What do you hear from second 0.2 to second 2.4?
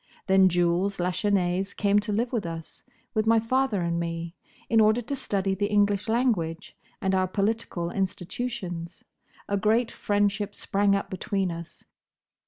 Then Jules Lachesnais came to live